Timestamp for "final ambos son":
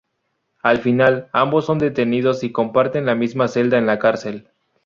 0.79-1.77